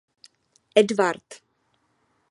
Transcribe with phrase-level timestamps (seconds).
[0.81, 1.27] Edward.